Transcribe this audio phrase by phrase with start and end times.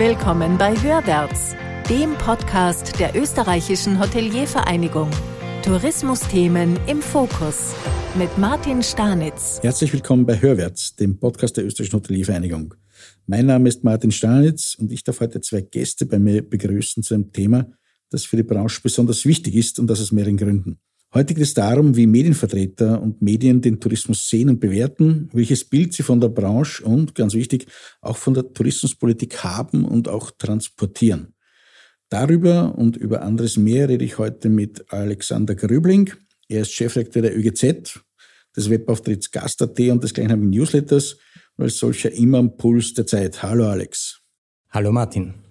[0.00, 1.54] Willkommen bei Hörwärts,
[1.90, 5.10] dem Podcast der österreichischen Hoteliervereinigung.
[5.62, 7.74] Tourismusthemen im Fokus
[8.14, 9.60] mit Martin Stanitz.
[9.62, 12.72] Herzlich willkommen bei Hörwärts, dem Podcast der österreichischen Hoteliervereinigung.
[13.26, 17.12] Mein Name ist Martin Stanitz und ich darf heute zwei Gäste bei mir begrüßen zu
[17.12, 17.66] einem Thema,
[18.08, 20.80] das für die Branche besonders wichtig ist und das aus mehreren Gründen.
[21.12, 25.92] Heute geht es darum, wie Medienvertreter und Medien den Tourismus sehen und bewerten, welches Bild
[25.92, 27.66] sie von der Branche und, ganz wichtig,
[28.00, 31.34] auch von der Tourismuspolitik haben und auch transportieren.
[32.10, 36.12] Darüber und über anderes mehr rede ich heute mit Alexander Gröbling.
[36.48, 38.00] Er ist Chefredakteur der ÖGZ,
[38.56, 41.18] des Webauftritts Gast.at und des gleichnamigen Newsletters
[41.56, 43.42] und als solcher immer am Puls der Zeit.
[43.42, 44.20] Hallo Alex.
[44.70, 45.49] Hallo Martin.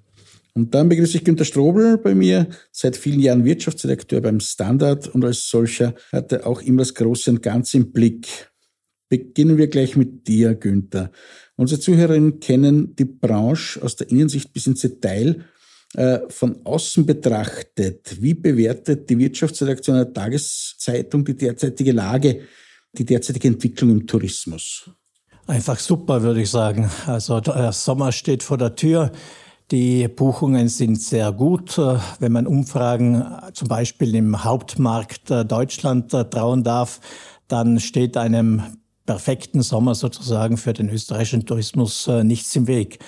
[0.54, 5.24] Und dann begrüße ich Günter Strobel bei mir, seit vielen Jahren Wirtschaftsredakteur beim Standard und
[5.24, 8.28] als solcher hat er auch immer das Große und Ganze im Blick.
[9.10, 11.12] Beginnen wir gleich mit dir, Günther.
[11.56, 15.46] Unsere Zuhörerinnen kennen die Branche aus der Innensicht bis ins Detail.
[15.96, 22.42] Äh, von außen betrachtet, wie bewertet die Wirtschaftsredaktion der Tageszeitung die derzeitige Lage,
[22.94, 24.92] die derzeitige Entwicklung im Tourismus?
[25.48, 26.92] Einfach super, würde ich sagen.
[27.08, 29.12] Also der Sommer steht vor der Tür.
[29.72, 31.78] Die Buchungen sind sehr gut.
[31.78, 37.00] Äh, wenn man Umfragen äh, zum Beispiel im Hauptmarkt äh, Deutschland trauen darf,
[37.48, 38.64] dann steht einem
[39.06, 43.00] perfekten Sommer sozusagen für den österreichischen Tourismus nichts im Weg.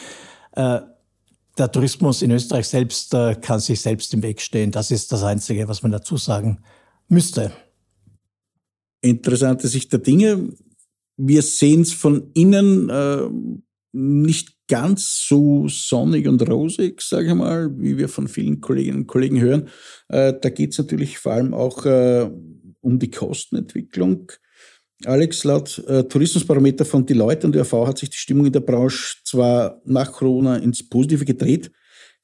[0.55, 4.71] Der Tourismus in Österreich selbst kann sich selbst im Weg stehen.
[4.71, 6.63] Das ist das Einzige, was man dazu sagen
[7.07, 7.51] müsste.
[9.01, 10.53] Interessante Sicht der Dinge.
[11.17, 13.29] Wir sehen es von innen äh,
[13.93, 19.07] nicht ganz so sonnig und rosig, sage ich mal, wie wir von vielen Kolleginnen und
[19.07, 19.67] Kollegen hören.
[20.07, 22.29] Äh, da geht es natürlich vor allem auch äh,
[22.79, 24.31] um die Kostenentwicklung.
[25.05, 29.17] Alex, laut äh, Tourismusbarometer von Deloitte und ÖV hat sich die Stimmung in der Branche
[29.23, 31.71] zwar nach Corona ins Positive gedreht,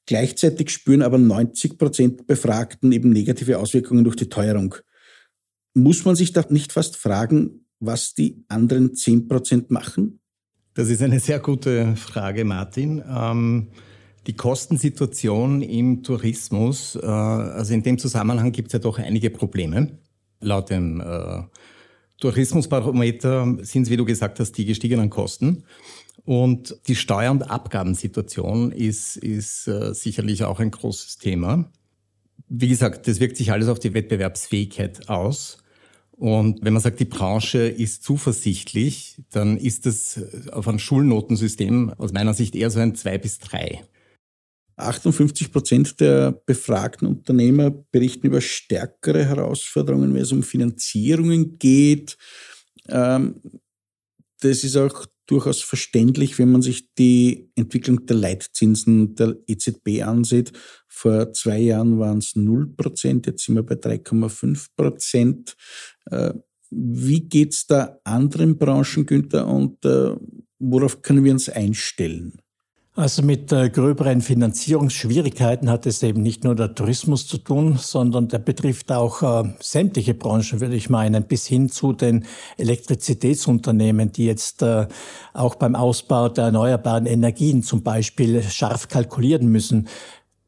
[0.06, 4.76] gleichzeitig spüren aber 90 Prozent Befragten eben negative Auswirkungen durch die Teuerung.
[5.74, 10.20] Muss man sich da nicht fast fragen, was die anderen 10 Prozent machen?
[10.78, 13.02] Das ist eine sehr gute Frage, Martin.
[13.10, 13.66] Ähm,
[14.28, 19.98] die Kostensituation im Tourismus, äh, also in dem Zusammenhang gibt es ja doch einige Probleme.
[20.38, 21.42] Laut dem äh,
[22.20, 25.64] Tourismusbarometer sind es, wie du gesagt hast, die gestiegenen Kosten.
[26.24, 31.72] Und die Steuer- und Abgabensituation ist, ist äh, sicherlich auch ein großes Thema.
[32.48, 35.58] Wie gesagt, das wirkt sich alles auf die Wettbewerbsfähigkeit aus.
[36.18, 40.20] Und wenn man sagt, die Branche ist zuversichtlich, dann ist das
[40.50, 43.84] auf ein Schulnotensystem aus meiner Sicht eher so ein zwei bis drei.
[44.76, 52.16] 58 Prozent der befragten Unternehmer berichten über stärkere Herausforderungen, wenn es um Finanzierungen geht.
[52.88, 53.40] Ähm,
[54.40, 60.52] das ist auch durchaus verständlich, wenn man sich die Entwicklung der Leitzinsen der EZB ansieht.
[60.88, 65.56] Vor zwei Jahren waren es 0 Prozent, jetzt sind wir bei 3,5 Prozent.
[66.10, 66.34] Äh,
[66.70, 70.14] wie geht's da anderen Branchen, Günther, und äh,
[70.58, 72.34] worauf können wir uns einstellen?
[72.98, 78.26] Also mit äh, gröberen Finanzierungsschwierigkeiten hat es eben nicht nur der Tourismus zu tun, sondern
[78.26, 82.26] der betrifft auch äh, sämtliche Branchen, würde ich meinen, bis hin zu den
[82.56, 84.88] Elektrizitätsunternehmen, die jetzt äh,
[85.32, 89.86] auch beim Ausbau der erneuerbaren Energien zum Beispiel scharf kalkulieren müssen.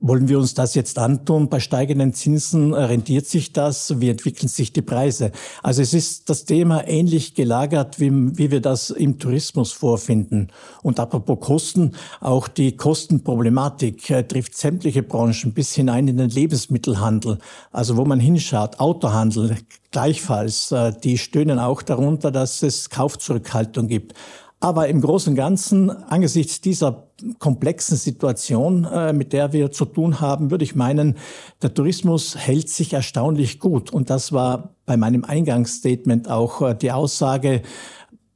[0.03, 1.51] Wollen wir uns das jetzt antun?
[1.51, 4.01] Bei steigenden Zinsen rentiert sich das?
[4.01, 5.31] Wie entwickeln sich die Preise?
[5.63, 10.49] Also es ist das Thema ähnlich gelagert, wie, wie wir das im Tourismus vorfinden.
[10.83, 17.37] Und apropos Kosten, auch die Kostenproblematik äh, trifft sämtliche Branchen bis hinein in den Lebensmittelhandel.
[17.71, 19.59] Also wo man hinschaut, Autohandel
[19.91, 24.15] gleichfalls, äh, die stöhnen auch darunter, dass es Kaufzurückhaltung gibt.
[24.61, 30.21] Aber im Großen und Ganzen, angesichts dieser komplexen Situation, äh, mit der wir zu tun
[30.21, 31.17] haben, würde ich meinen,
[31.63, 33.91] der Tourismus hält sich erstaunlich gut.
[33.91, 37.63] Und das war bei meinem Eingangsstatement auch äh, die Aussage,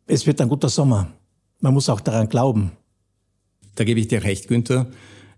[0.06, 1.12] es wird ein guter Sommer.
[1.61, 2.73] Man muss auch daran glauben.
[3.75, 4.87] Da gebe ich dir recht, Günther.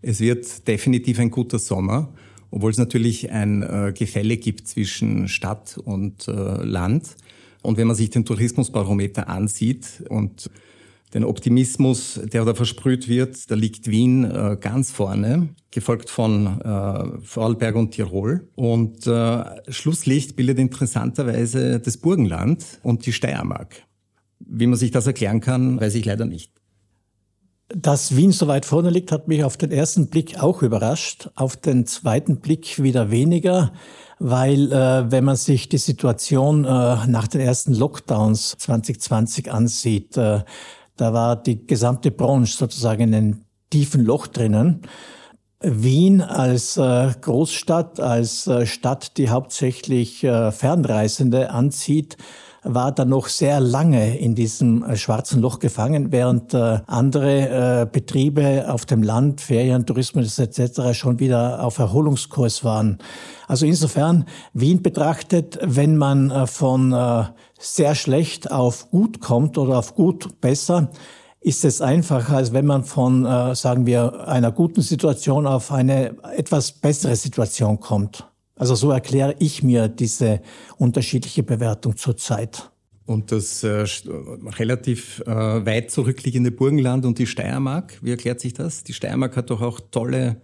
[0.03, 2.09] Es wird definitiv ein guter Sommer,
[2.51, 7.17] obwohl es natürlich ein äh, Gefälle gibt zwischen Stadt und Land.
[7.63, 10.51] Und wenn man sich den Tourismusbarometer ansieht und
[11.17, 17.21] den Optimismus, der da versprüht wird, da liegt Wien äh, ganz vorne, gefolgt von äh,
[17.23, 18.47] Vorarlberg und Tirol.
[18.55, 23.83] Und äh, Schlusslicht bildet interessanterweise das Burgenland und die Steiermark.
[24.41, 26.53] Wie man sich das erklären kann, weiß ich leider nicht.
[27.69, 31.57] Dass Wien so weit vorne liegt, hat mich auf den ersten Blick auch überrascht, auf
[31.57, 33.73] den zweiten Blick wieder weniger,
[34.19, 36.69] weil äh, wenn man sich die Situation äh,
[37.07, 40.43] nach den ersten Lockdowns 2020 ansieht, äh,
[40.97, 44.83] da war die gesamte Branche sozusagen in den tiefen Loch drinnen.
[45.61, 52.17] Wien als äh, Großstadt, als äh, Stadt, die hauptsächlich äh, Fernreisende anzieht,
[52.67, 57.87] war dann noch sehr lange in diesem äh, schwarzen Loch gefangen, während äh, andere äh,
[57.91, 60.93] Betriebe auf dem Land, Ferien, Tourismus etc.
[60.93, 62.99] schon wieder auf Erholungskurs waren.
[63.49, 66.93] Also insofern Wien betrachtet, wenn man von
[67.59, 70.91] sehr schlecht auf gut kommt oder auf gut besser,
[71.41, 73.23] ist es einfacher, als wenn man von,
[73.55, 78.27] sagen wir, einer guten Situation auf eine etwas bessere Situation kommt.
[78.57, 80.41] Also so erkläre ich mir diese
[80.79, 82.71] unterschiedliche Bewertung zurzeit.
[83.05, 83.85] Und das äh,
[84.59, 88.83] relativ äh, weit zurückliegende Burgenland und die Steiermark, wie erklärt sich das?
[88.83, 90.41] Die Steiermark hat doch auch tolle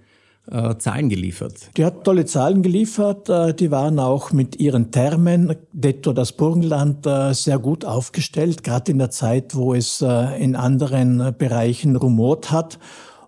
[0.50, 1.70] äh, Zahlen geliefert.
[1.76, 3.28] Die hat tolle Zahlen geliefert.
[3.28, 8.92] Äh, die waren auch mit ihren Thermen, detto das Burgenland, äh, sehr gut aufgestellt, gerade
[8.92, 12.78] in der Zeit, wo es äh, in anderen Bereichen rumort hat.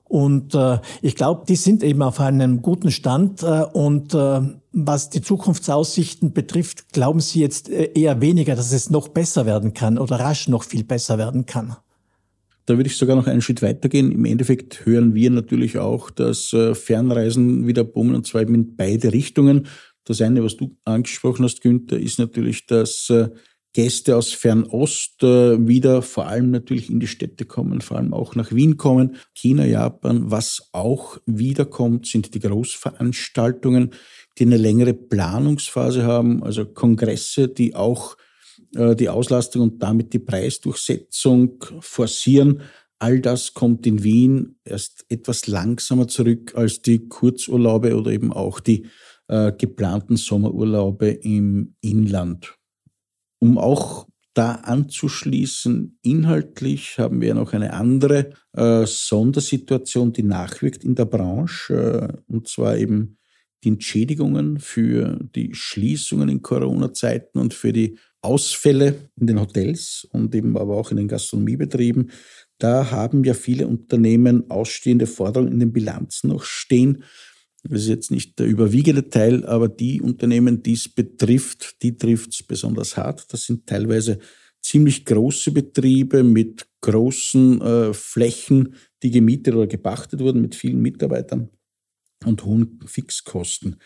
[0.05, 3.43] Und äh, ich glaube, die sind eben auf einem guten Stand.
[3.43, 4.41] Äh, und äh,
[4.73, 9.75] was die Zukunftsaussichten betrifft, glauben Sie jetzt äh, eher weniger, dass es noch besser werden
[9.75, 11.77] kann oder rasch noch viel besser werden kann?
[12.67, 14.11] Da würde ich sogar noch einen Schritt weitergehen.
[14.11, 18.77] Im Endeffekt hören wir natürlich auch, dass äh, Fernreisen wieder boomen, und zwar eben in
[18.77, 19.67] beide Richtungen.
[20.05, 23.29] Das eine, was du angesprochen hast, Günther, ist natürlich, dass äh,
[23.75, 28.37] Gäste aus Fernost äh, wieder vor allem natürlich in die Städte kommen, vor allem auch
[28.37, 30.31] nach Wien kommen, China, Japan.
[30.31, 33.91] Was auch wiederkommt, sind die Großveranstaltungen,
[34.39, 38.17] die eine längere Planungsphase haben, also Kongresse, die auch
[38.77, 42.63] äh, die Auslastung und damit die Preisdurchsetzung forcieren.
[43.01, 48.61] All das kommt in Wien erst etwas langsamer zurück als die Kurzurlaube oder eben auch
[48.61, 48.87] die
[49.27, 52.55] äh, geplanten Sommerurlaube im Inland.
[53.45, 60.95] Um auch da anzuschließen, inhaltlich haben wir noch eine andere äh, Sondersituation, die nachwirkt in
[60.95, 63.19] der Branche, äh, und zwar eben
[63.63, 70.35] die Entschädigungen für die Schließungen in Corona-Zeiten und für die Ausfälle in den Hotels und
[70.35, 72.13] eben aber auch in den Gastronomiebetrieben.
[72.57, 77.05] Da haben ja viele Unternehmen ausstehende Forderungen in den Bilanzen noch stehen.
[77.67, 82.35] Das ist jetzt nicht der überwiegende Teil, aber die Unternehmen, die es betrifft, die trifft
[82.35, 83.33] es besonders hart.
[83.33, 84.19] Das sind teilweise
[84.61, 91.49] ziemlich große Betriebe mit großen äh, Flächen, die gemietet oder gepachtet wurden, mit vielen Mitarbeitern
[92.25, 93.77] und hohen Fixkosten.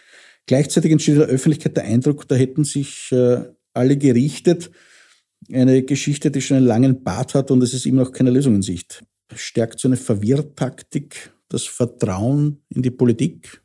[0.46, 4.70] Gleichzeitig entsteht in der Öffentlichkeit der Eindruck, da hätten sich äh, alle gerichtet.
[5.52, 8.56] Eine Geschichte, die schon einen langen Bart hat und es ist immer noch keine Lösung
[8.56, 9.04] in Sicht.
[9.34, 13.62] Stärkt so eine Verwirrtaktik das Vertrauen in die Politik?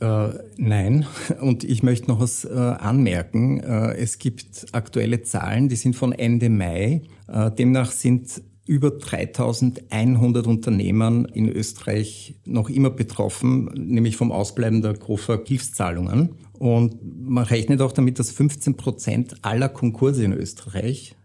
[0.00, 1.06] Äh, nein,
[1.40, 3.60] und ich möchte noch was äh, anmerken.
[3.60, 7.02] Äh, es gibt aktuelle Zahlen, die sind von Ende Mai.
[7.28, 14.94] Äh, demnach sind über 3100 Unternehmen in Österreich noch immer betroffen, nämlich vom Ausbleiben der
[14.94, 16.36] GroFA-Hilfszahlungen.
[16.52, 21.16] Und man rechnet auch damit, dass 15 Prozent aller Konkurse in Österreich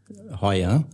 [0.41, 0.85] heuer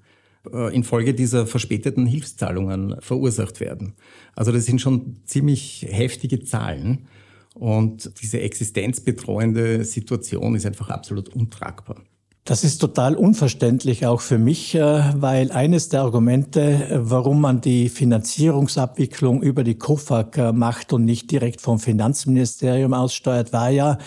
[0.52, 3.94] äh, infolge dieser verspäteten Hilfszahlungen verursacht werden.
[4.36, 7.08] Also das sind schon ziemlich heftige Zahlen.
[7.54, 11.98] Und diese existenzbetreuende Situation ist einfach absolut untragbar.
[12.44, 17.88] Das ist total unverständlich auch für mich, äh, weil eines der Argumente, warum man die
[17.88, 24.00] Finanzierungsabwicklung über die KOFAG äh, macht und nicht direkt vom Finanzministerium aussteuert, war ja,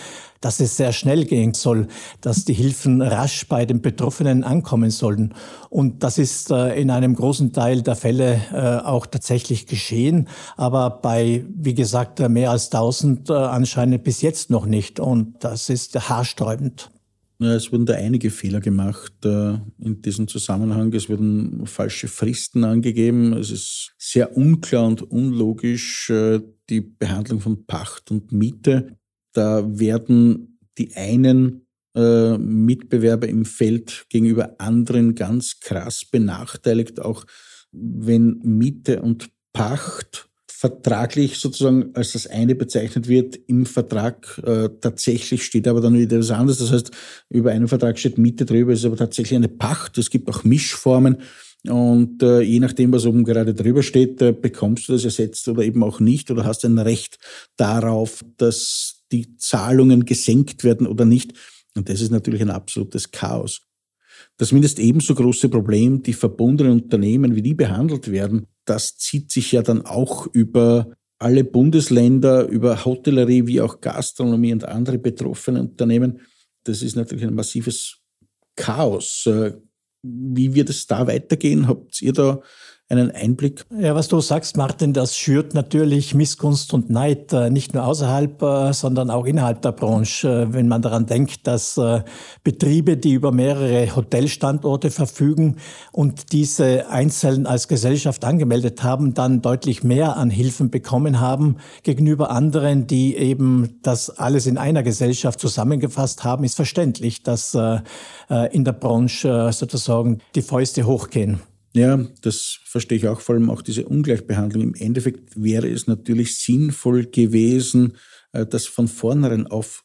[0.44, 1.88] dass es sehr schnell gehen soll,
[2.20, 5.34] dass die Hilfen rasch bei den Betroffenen ankommen sollen.
[5.70, 8.42] Und das ist äh, in einem großen Teil der Fälle
[8.84, 15.00] auch tatsächlich geschehen, aber bei, wie gesagt, mehr als 1000 anscheinend bis jetzt noch nicht.
[15.00, 16.90] Und das ist haarsträubend.
[17.40, 20.92] Es wurden da einige Fehler gemacht äh, in diesem Zusammenhang.
[20.92, 23.32] Es wurden falsche Fristen angegeben.
[23.32, 28.96] Es ist sehr unklar und unlogisch äh, die Behandlung von Pacht und Miete.
[29.34, 37.24] Da werden die einen äh, Mitbewerber im Feld gegenüber anderen ganz krass benachteiligt, auch
[37.70, 40.28] wenn Miete und Pacht
[40.64, 46.18] vertraglich sozusagen als das eine bezeichnet wird, im Vertrag äh, tatsächlich steht aber dann wieder
[46.18, 46.58] was anderes.
[46.58, 46.90] Das heißt,
[47.28, 49.98] über einen Vertrag steht Miete drüber, ist aber tatsächlich eine Pacht.
[49.98, 51.18] Es gibt auch Mischformen.
[51.68, 55.62] Und äh, je nachdem, was oben gerade drüber steht, äh, bekommst du das ersetzt oder
[55.62, 57.18] eben auch nicht oder hast ein Recht
[57.56, 61.34] darauf, dass die Zahlungen gesenkt werden oder nicht.
[61.76, 63.62] Und das ist natürlich ein absolutes Chaos.
[64.36, 69.52] Das mindestens ebenso große Problem, die verbundenen Unternehmen, wie die behandelt werden, das zieht sich
[69.52, 76.20] ja dann auch über alle Bundesländer, über Hotellerie wie auch Gastronomie und andere betroffene Unternehmen.
[76.64, 77.98] Das ist natürlich ein massives
[78.56, 79.26] Chaos.
[79.26, 79.54] Äh,
[80.02, 81.66] wie wird es da weitergehen?
[81.66, 82.42] Habt ihr da
[82.90, 83.64] einen Einblick.
[83.78, 88.42] Ja, was du sagst, Martin, das schürt natürlich Missgunst und Neid, äh, nicht nur außerhalb,
[88.42, 90.28] äh, sondern auch innerhalb der Branche.
[90.28, 91.80] Äh, wenn man daran denkt, dass
[92.42, 95.56] Betriebe, die über mehrere Hotelstandorte verfügen
[95.92, 102.30] und diese einzeln als Gesellschaft angemeldet haben, dann deutlich mehr an Hilfen bekommen haben gegenüber
[102.30, 108.72] anderen, die eben das alles in einer Gesellschaft zusammengefasst haben, ist verständlich, dass in der
[108.72, 111.40] Branche sozusagen die Fäuste hochgehen.
[111.76, 114.62] Ja, das verstehe ich auch, vor allem auch diese Ungleichbehandlung.
[114.62, 117.96] Im Endeffekt wäre es natürlich sinnvoll gewesen,
[118.32, 119.82] äh, das von vornherein auf,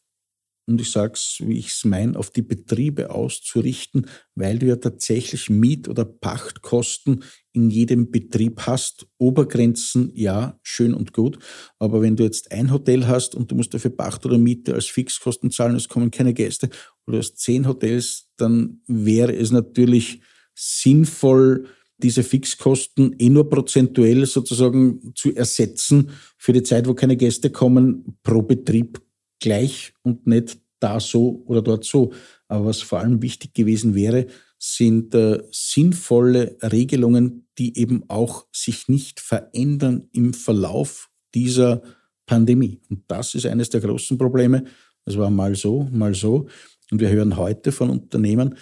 [0.67, 4.77] und ich sage es, wie ich es meine, auf die Betriebe auszurichten, weil du ja
[4.77, 9.07] tatsächlich Miet- oder Pachtkosten in jedem Betrieb hast.
[9.17, 11.39] Obergrenzen, ja, schön und gut.
[11.79, 14.87] Aber wenn du jetzt ein Hotel hast und du musst dafür Pacht oder Miete als
[14.87, 16.69] Fixkosten zahlen, es kommen keine Gäste,
[17.07, 20.21] oder du hast zehn Hotels, dann wäre es natürlich
[20.55, 21.67] sinnvoll,
[22.01, 28.17] diese Fixkosten eh nur prozentuell sozusagen zu ersetzen für die Zeit, wo keine Gäste kommen,
[28.23, 29.01] pro Betrieb
[29.39, 32.11] gleich und nicht da so oder dort so.
[32.47, 34.27] Aber was vor allem wichtig gewesen wäre,
[34.57, 41.81] sind äh, sinnvolle Regelungen, die eben auch sich nicht verändern im Verlauf dieser
[42.25, 42.81] Pandemie.
[42.89, 44.65] Und das ist eines der großen Probleme.
[45.05, 46.47] Es war mal so, mal so.
[46.91, 48.55] Und wir hören heute von Unternehmen,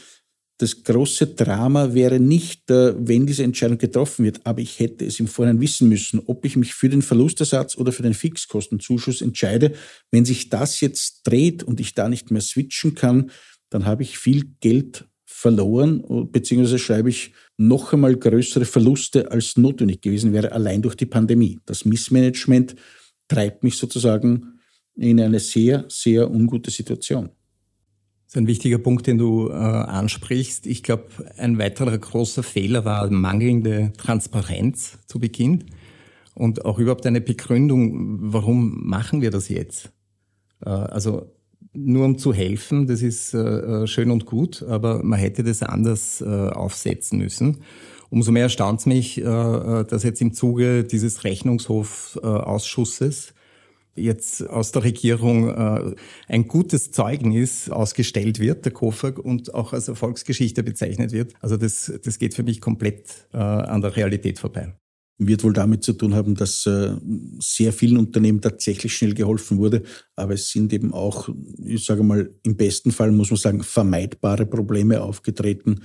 [0.59, 5.19] das große Drama wäre nicht, äh, wenn diese Entscheidung getroffen wird, aber ich hätte es
[5.19, 9.73] im Vorhinein wissen müssen, ob ich mich für den Verlustersatz oder für den Fixkostenzuschuss entscheide.
[10.11, 13.29] Wenn sich das jetzt dreht und ich da nicht mehr switchen kann,
[13.69, 20.01] dann habe ich viel Geld verloren, beziehungsweise schreibe ich noch einmal größere Verluste, als notwendig
[20.01, 21.59] gewesen wäre, allein durch die Pandemie.
[21.65, 22.75] Das Missmanagement
[23.27, 24.59] treibt mich sozusagen
[24.95, 27.29] in eine sehr, sehr ungute Situation.
[28.27, 30.67] Das ist ein wichtiger Punkt, den du äh, ansprichst.
[30.67, 31.05] Ich glaube,
[31.37, 35.63] ein weiterer großer Fehler war mangelnde Transparenz zu Beginn
[36.33, 39.93] und auch überhaupt eine Begründung, warum machen wir das jetzt?
[40.59, 41.31] Äh, also
[41.71, 45.63] nur um zu helfen, das ist äh, äh schön und gut, aber man hätte das
[45.63, 47.59] anders äh, aufsetzen müssen.
[48.09, 53.33] Umso mehr erstaunt es mich, äh, dass jetzt im Zuge dieses Rechnungshofausschusses
[53.97, 55.95] jetzt aus der Regierung äh,
[56.27, 61.33] ein gutes Zeugnis ausgestellt wird, der KOFAG, und auch als Erfolgsgeschichte bezeichnet wird.
[61.39, 64.73] Also das, das geht für mich komplett äh, an der Realität vorbei.
[65.19, 66.95] Wird wohl damit zu tun haben, dass äh,
[67.39, 69.83] sehr vielen Unternehmen tatsächlich schnell geholfen wurde,
[70.15, 71.29] aber es sind eben auch,
[71.63, 75.81] ich sage mal, im besten Fall muss man sagen, vermeidbare Probleme aufgetreten.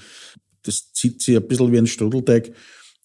[0.62, 2.52] Das zieht sich ein bisschen wie ein Strudelteig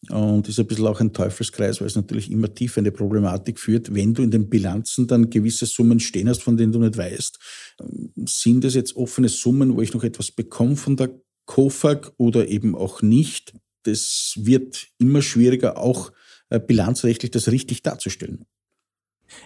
[0.09, 3.59] und ist ein bisschen auch ein Teufelskreis, weil es natürlich immer tiefer in die Problematik
[3.59, 6.97] führt, wenn du in den Bilanzen dann gewisse Summen stehen hast, von denen du nicht
[6.97, 7.39] weißt.
[8.25, 12.75] Sind das jetzt offene Summen, wo ich noch etwas bekomme von der KOFAG oder eben
[12.75, 13.53] auch nicht?
[13.83, 16.11] Das wird immer schwieriger, auch
[16.49, 18.45] äh, bilanzrechtlich das richtig darzustellen.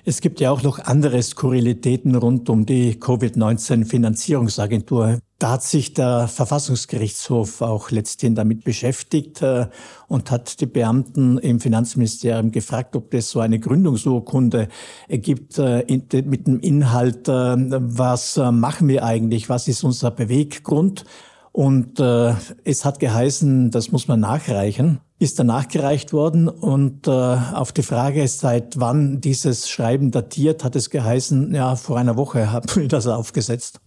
[0.05, 5.19] Es gibt ja auch noch andere Skurrilitäten rund um die Covid-19-Finanzierungsagentur.
[5.39, 9.67] Da hat sich der Verfassungsgerichtshof auch letztendlich damit beschäftigt äh,
[10.07, 14.67] und hat die Beamten im Finanzministerium gefragt, ob es so eine Gründungsurkunde
[15.09, 21.05] gibt äh, mit dem Inhalt, äh, was machen wir eigentlich, was ist unser Beweggrund.
[21.53, 26.47] Und es hat geheißen, das muss man nachreichen, ist dann nachgereicht worden.
[26.47, 31.99] Und äh, auf die Frage, seit wann dieses Schreiben datiert, hat es geheißen, ja, vor
[31.99, 33.79] einer Woche haben wir das aufgesetzt.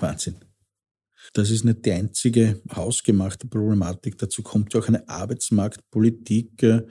[0.00, 0.36] Wahnsinn.
[1.34, 4.16] Das ist nicht die einzige hausgemachte Problematik.
[4.16, 6.82] Dazu kommt ja auch eine Arbeitsmarktpolitik, äh,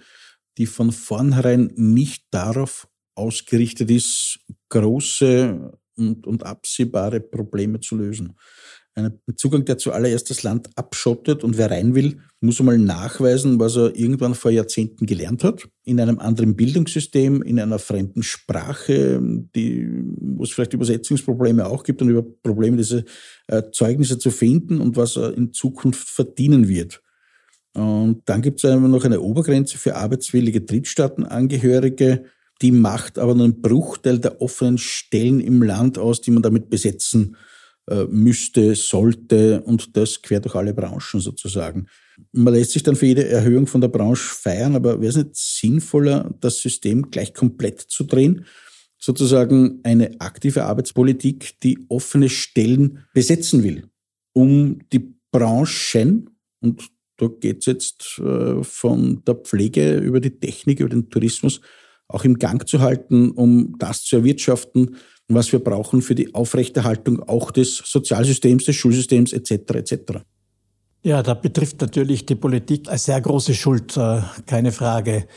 [0.59, 8.35] die von vornherein nicht darauf ausgerichtet ist, große und, und absehbare Probleme zu lösen
[8.95, 13.75] einen Zugang, der zuallererst das Land abschottet und wer rein will, muss einmal nachweisen, was
[13.75, 19.19] er irgendwann vor Jahrzehnten gelernt hat, in einem anderen Bildungssystem, in einer fremden Sprache,
[19.55, 19.87] die,
[20.19, 23.05] wo es vielleicht Übersetzungsprobleme auch gibt und über Probleme, diese
[23.47, 27.01] äh, Zeugnisse zu finden und was er in Zukunft verdienen wird.
[27.73, 32.25] Und dann gibt es noch eine Obergrenze für arbeitswillige Drittstaatenangehörige,
[32.61, 36.69] die macht aber nur einen Bruchteil der offenen Stellen im Land aus, die man damit
[36.69, 37.52] besetzen kann
[38.09, 41.87] müsste, sollte und das quer durch alle Branchen sozusagen.
[42.31, 45.35] Man lässt sich dann für jede Erhöhung von der Branche feiern, aber wäre es nicht
[45.35, 48.45] sinnvoller, das System gleich komplett zu drehen?
[48.97, 53.89] Sozusagen eine aktive Arbeitspolitik, die offene Stellen besetzen will,
[54.31, 56.29] um die Branchen,
[56.61, 61.59] und da geht es jetzt äh, von der Pflege über die Technik, über den Tourismus,
[62.13, 67.21] auch im Gang zu halten, um das zu erwirtschaften, was wir brauchen für die Aufrechterhaltung
[67.23, 69.51] auch des Sozialsystems, des Schulsystems etc.
[69.75, 69.95] etc.
[71.01, 75.27] Ja, da betrifft natürlich die Politik eine sehr große Schuld, äh, keine Frage.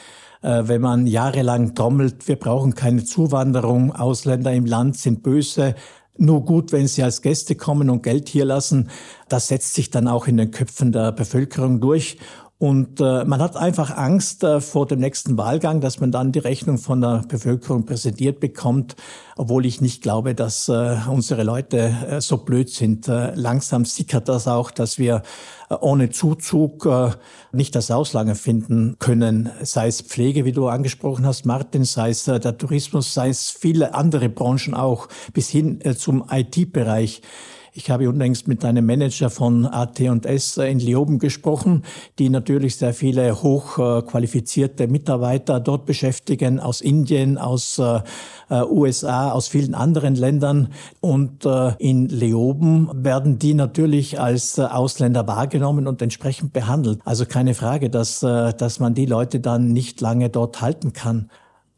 [0.42, 5.74] Äh, wenn man jahrelang trommelt, wir brauchen keine Zuwanderung, Ausländer im Land sind böse,
[6.18, 8.88] nur gut, wenn sie als Gäste kommen und Geld hier lassen.
[9.28, 12.16] Das setzt sich dann auch in den Köpfen der Bevölkerung durch.
[12.58, 16.38] Und äh, man hat einfach Angst äh, vor dem nächsten Wahlgang, dass man dann die
[16.38, 18.96] Rechnung von der Bevölkerung präsentiert bekommt,
[19.36, 23.08] obwohl ich nicht glaube, dass äh, unsere Leute äh, so blöd sind.
[23.08, 25.22] Äh, langsam sickert das auch, dass wir
[25.68, 27.10] äh, ohne Zuzug äh,
[27.52, 32.26] nicht das Auslange finden können, sei es Pflege, wie du angesprochen hast, Martin, sei es
[32.26, 37.20] äh, der Tourismus, sei es viele andere Branchen auch, bis hin äh, zum IT-Bereich.
[37.76, 41.82] Ich habe unlängst mit einem Manager von AT&S in Lioben gesprochen,
[42.18, 48.00] die natürlich sehr viele hochqualifizierte Mitarbeiter dort beschäftigen, aus Indien, aus äh,
[48.50, 50.68] USA, aus vielen anderen Ländern.
[51.00, 57.00] Und äh, in Leoben werden die natürlich als äh, Ausländer wahrgenommen und entsprechend behandelt.
[57.04, 61.28] Also keine Frage, dass, dass man die Leute dann nicht lange dort halten kann.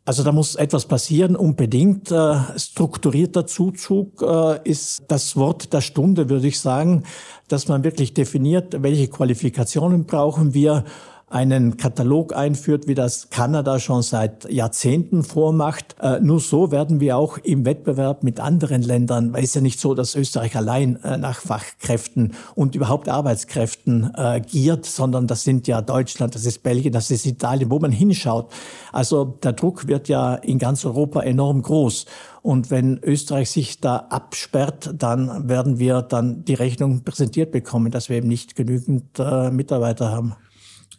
[0.08, 2.10] Also da muss etwas passieren, unbedingt.
[2.10, 7.02] Äh, strukturierter Zuzug äh, ist das Wort der Stunde, würde ich sagen,
[7.48, 10.84] dass man wirklich definiert, welche Qualifikationen brauchen wir
[11.30, 15.96] einen Katalog einführt, wie das Kanada schon seit Jahrzehnten vormacht.
[16.00, 19.78] Äh, nur so werden wir auch im Wettbewerb mit anderen Ländern, weil es ja nicht
[19.78, 25.66] so, dass Österreich allein äh, nach Fachkräften und überhaupt Arbeitskräften äh, giert, sondern das sind
[25.66, 28.50] ja Deutschland, das ist Belgien, das ist Italien, wo man hinschaut.
[28.92, 32.06] Also der Druck wird ja in ganz Europa enorm groß.
[32.40, 38.08] Und wenn Österreich sich da absperrt, dann werden wir dann die Rechnung präsentiert bekommen, dass
[38.08, 40.34] wir eben nicht genügend äh, Mitarbeiter haben.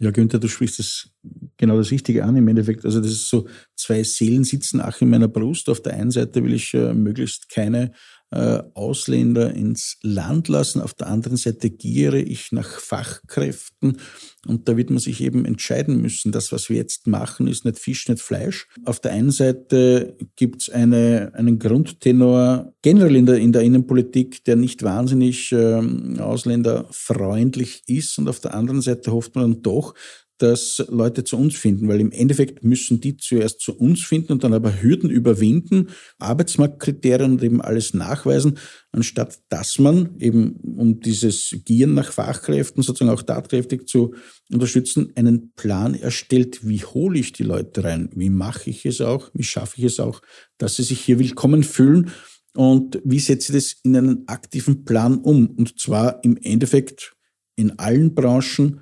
[0.01, 1.09] Ja, Günther, du sprichst das
[1.57, 2.85] genau das Richtige an im Endeffekt.
[2.85, 5.67] Also das ist so, zwei Seelen sitzen ach in meiner Brust.
[5.69, 7.91] Auf der einen Seite will ich äh, möglichst keine
[8.31, 10.81] äh, Ausländer ins Land lassen.
[10.81, 13.97] Auf der anderen Seite giere ich nach Fachkräften
[14.45, 16.31] und da wird man sich eben entscheiden müssen.
[16.31, 18.67] Das, was wir jetzt machen, ist nicht Fisch, nicht Fleisch.
[18.85, 24.43] Auf der einen Seite gibt es eine, einen Grundtenor generell in der, in der Innenpolitik,
[24.45, 29.95] der nicht wahnsinnig ähm, ausländerfreundlich ist und auf der anderen Seite hofft man dann doch,
[30.39, 34.43] dass Leute zu uns finden, weil im Endeffekt müssen die zuerst zu uns finden und
[34.43, 38.57] dann aber Hürden überwinden, Arbeitsmarktkriterien und eben alles nachweisen,
[38.91, 44.15] anstatt dass man eben, um dieses Gieren nach Fachkräften sozusagen auch tatkräftig zu
[44.51, 49.29] unterstützen, einen Plan erstellt, wie hole ich die Leute rein, wie mache ich es auch,
[49.33, 50.21] wie schaffe ich es auch,
[50.57, 52.11] dass sie sich hier willkommen fühlen
[52.55, 55.47] und wie setze ich das in einen aktiven Plan um?
[55.47, 57.13] Und zwar im Endeffekt
[57.55, 58.81] in allen Branchen,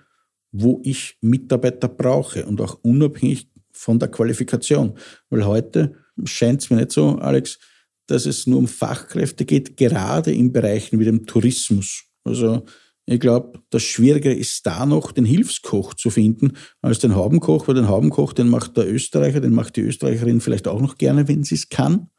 [0.61, 4.97] wo ich Mitarbeiter brauche und auch unabhängig von der Qualifikation.
[5.29, 7.59] Weil heute scheint es mir nicht so, Alex,
[8.07, 12.05] dass es nur um Fachkräfte geht, gerade in Bereichen wie dem Tourismus.
[12.23, 12.63] Also
[13.05, 17.75] ich glaube, das Schwierige ist da noch, den Hilfskoch zu finden, als den Haubenkoch, weil
[17.75, 21.43] den Haubenkoch, den macht der Österreicher, den macht die Österreicherin vielleicht auch noch gerne, wenn
[21.43, 22.09] sie es kann,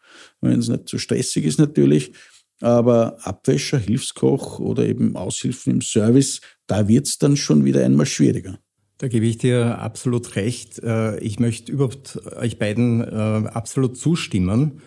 [0.40, 2.12] wenn es nicht zu so stressig ist natürlich.
[2.60, 8.06] Aber Abwäscher, Hilfskoch oder eben Aushilfen im Service, da wird es dann schon wieder einmal
[8.06, 8.58] schwieriger.
[8.98, 10.80] Da gebe ich dir absolut recht.
[10.82, 14.82] Äh, ich möchte überhaupt euch beiden äh, absolut zustimmen.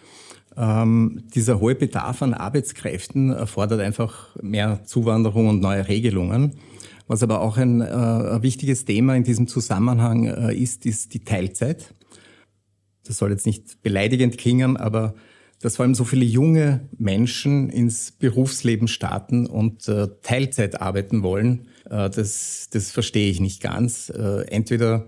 [0.58, 6.56] Ähm, dieser hohe Bedarf an Arbeitskräften erfordert einfach mehr Zuwanderung und neue Regelungen.
[7.08, 11.94] Was aber auch äh, ein wichtiges Thema in diesem Zusammenhang ist, ist die Teilzeit.
[13.06, 15.16] Das soll jetzt nicht beleidigend klingen, aber
[15.62, 21.68] dass vor allem so viele junge Menschen ins Berufsleben starten und äh, Teilzeit arbeiten wollen,
[21.90, 24.10] äh, das, das verstehe ich nicht ganz.
[24.10, 25.08] Äh, entweder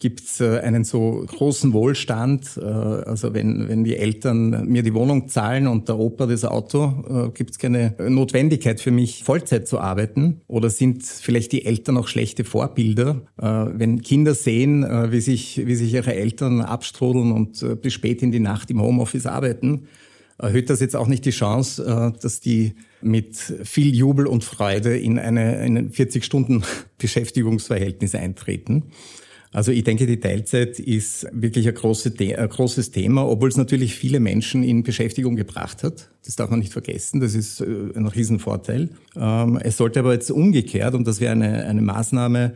[0.00, 4.94] gibt es äh, einen so großen Wohlstand, äh, also wenn, wenn die Eltern mir die
[4.94, 9.68] Wohnung zahlen und der Opa das Auto, äh, gibt es keine Notwendigkeit für mich, Vollzeit
[9.68, 10.40] zu arbeiten?
[10.48, 13.20] Oder sind vielleicht die Eltern auch schlechte Vorbilder?
[13.36, 18.40] Wenn Kinder sehen, wie sich, wie sich ihre Eltern abstrudeln und bis spät in die
[18.40, 19.88] Nacht im Homeoffice arbeiten,
[20.38, 25.18] erhöht das jetzt auch nicht die Chance, dass die mit viel Jubel und Freude in,
[25.18, 28.84] eine, in ein 40-Stunden-Beschäftigungsverhältnis eintreten.
[29.52, 33.96] Also ich denke, die Teilzeit ist wirklich ein, große, ein großes Thema, obwohl es natürlich
[33.96, 36.08] viele Menschen in Beschäftigung gebracht hat.
[36.24, 38.90] Das darf man nicht vergessen, das ist äh, ein Riesenvorteil.
[39.16, 42.54] Ähm, es sollte aber jetzt umgekehrt, und das wäre eine, eine Maßnahme,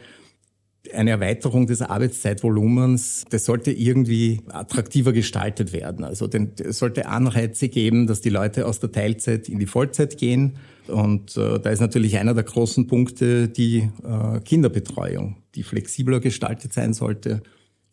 [0.92, 6.04] eine Erweiterung des Arbeitszeitvolumens, das sollte irgendwie attraktiver gestaltet werden.
[6.04, 10.18] Also denn, es sollte Anreize geben, dass die Leute aus der Teilzeit in die Vollzeit
[10.18, 10.56] gehen.
[10.86, 16.72] Und äh, da ist natürlich einer der großen Punkte die äh, Kinderbetreuung, die flexibler gestaltet
[16.72, 17.42] sein sollte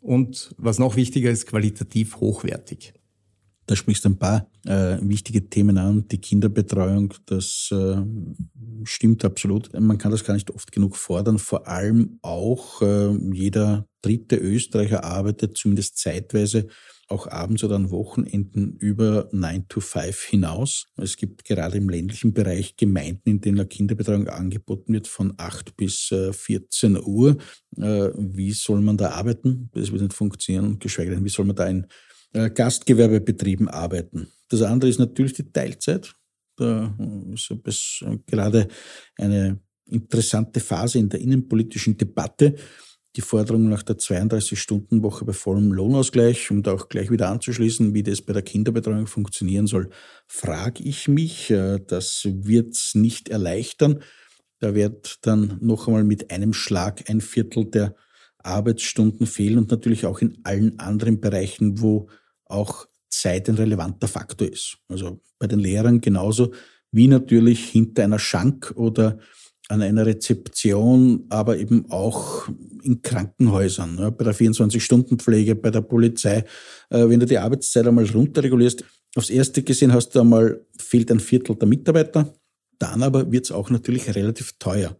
[0.01, 2.93] und was noch wichtiger ist, qualitativ hochwertig.
[3.71, 6.05] Da sprichst du ein paar äh, wichtige Themen an.
[6.09, 8.01] Die Kinderbetreuung, das äh,
[8.83, 9.71] stimmt absolut.
[9.79, 11.39] Man kann das gar nicht oft genug fordern.
[11.39, 16.67] Vor allem auch äh, jeder dritte Österreicher arbeitet zumindest zeitweise
[17.07, 20.87] auch abends oder an Wochenenden über 9 to 5 hinaus.
[20.97, 26.13] Es gibt gerade im ländlichen Bereich Gemeinden, in denen Kinderbetreuung angeboten wird von 8 bis
[26.31, 27.37] 14 äh, Uhr.
[27.77, 29.69] Äh, wie soll man da arbeiten?
[29.73, 31.87] Das wird nicht funktionieren, geschweige denn, wie soll man da in äh,
[32.33, 34.27] Gastgewerbebetrieben arbeiten?
[34.49, 36.13] Das andere ist natürlich die Teilzeit.
[36.57, 36.95] Da
[37.65, 38.67] ist gerade
[39.17, 42.55] eine interessante Phase in der innenpolitischen Debatte
[43.15, 48.03] die Forderung nach der 32-Stunden-Woche bei vollem Lohnausgleich, um da auch gleich wieder anzuschließen, wie
[48.03, 49.89] das bei der Kinderbetreuung funktionieren soll,
[50.27, 51.49] frage ich mich.
[51.51, 54.01] Äh, das wird es nicht erleichtern.
[54.59, 57.95] Da wird dann noch einmal mit einem Schlag ein Viertel der
[58.37, 62.09] Arbeitsstunden fehlen und natürlich auch in allen anderen Bereichen, wo
[62.51, 64.77] auch Zeit ein relevanter Faktor ist.
[64.87, 66.51] Also bei den Lehrern genauso
[66.91, 69.19] wie natürlich hinter einer Schank oder
[69.69, 72.49] an einer Rezeption, aber eben auch
[72.83, 76.43] in Krankenhäusern, ja, bei der 24-Stunden-Pflege, bei der Polizei.
[76.89, 78.83] Äh, wenn du die Arbeitszeit einmal runterregulierst,
[79.15, 82.33] aufs Erste gesehen hast du einmal, fehlt ein Viertel der Mitarbeiter,
[82.79, 84.97] dann aber wird es auch natürlich relativ teuer.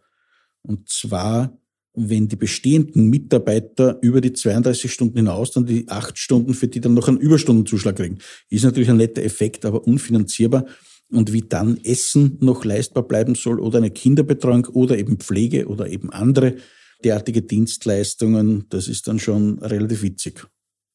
[0.62, 1.58] Und zwar,
[1.93, 6.80] wenn die bestehenden Mitarbeiter über die 32 Stunden hinaus dann die acht Stunden, für die
[6.80, 8.19] dann noch einen Überstundenzuschlag kriegen.
[8.49, 10.65] Ist natürlich ein netter Effekt, aber unfinanzierbar
[11.10, 15.88] und wie dann Essen noch leistbar bleiben soll oder eine Kinderbetreuung oder eben Pflege oder
[15.88, 16.56] eben andere
[17.04, 20.47] derartige Dienstleistungen, das ist dann schon relativ witzig.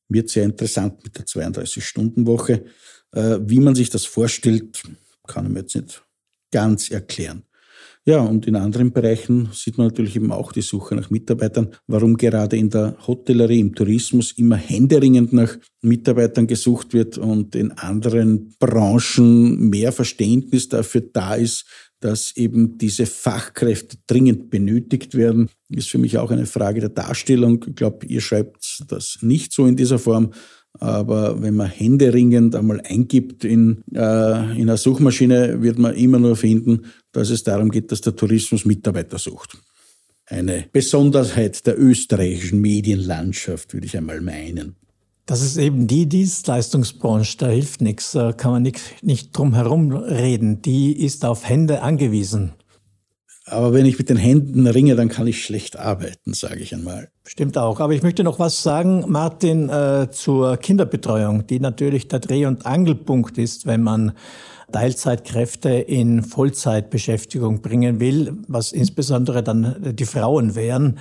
[0.08, 2.64] Wird sehr interessant mit der 32-Stunden-Woche.
[3.12, 4.82] Äh, wie man sich das vorstellt,
[5.26, 6.02] kann ich mir jetzt nicht
[6.52, 7.42] ganz erklären.
[8.08, 11.72] Ja, und in anderen Bereichen sieht man natürlich eben auch die Suche nach Mitarbeitern.
[11.88, 17.72] Warum gerade in der Hotellerie, im Tourismus immer händeringend nach Mitarbeitern gesucht wird und in
[17.72, 21.66] anderen Branchen mehr Verständnis dafür da ist,
[21.98, 27.64] dass eben diese Fachkräfte dringend benötigt werden, ist für mich auch eine Frage der Darstellung.
[27.66, 30.30] Ich glaube, ihr schreibt das nicht so in dieser Form,
[30.78, 36.36] aber wenn man händeringend einmal eingibt in, äh, in einer Suchmaschine, wird man immer nur
[36.36, 39.56] finden, dass es darum geht, dass der Tourismus Mitarbeiter sucht.
[40.26, 44.76] Eine Besonderheit der österreichischen Medienlandschaft, würde ich einmal meinen.
[45.24, 49.92] Das ist eben die Dienstleistungsbranche, da hilft nichts, da kann man nicht, nicht drum herum
[49.92, 50.62] reden.
[50.62, 52.52] Die ist auf Hände angewiesen.
[53.46, 57.08] Aber wenn ich mit den Händen ringe, dann kann ich schlecht arbeiten, sage ich einmal.
[57.24, 57.80] Stimmt auch.
[57.80, 62.66] Aber ich möchte noch was sagen, Martin, äh, zur Kinderbetreuung, die natürlich der Dreh- und
[62.66, 64.12] Angelpunkt ist, wenn man
[64.72, 70.98] Teilzeitkräfte in Vollzeitbeschäftigung bringen will, was insbesondere dann die Frauen wären.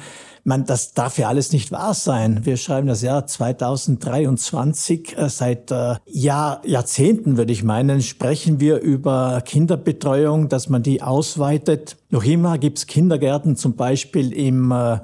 [0.47, 2.45] Man, das darf ja alles nicht wahr sein.
[2.45, 5.17] Wir schreiben das Jahr 2023.
[5.17, 11.01] Äh, seit äh, Jahr, Jahrzehnten, würde ich meinen, sprechen wir über Kinderbetreuung, dass man die
[11.01, 11.97] ausweitet.
[12.11, 14.99] Noch immer gibt's Kindergärten, zum Beispiel im äh,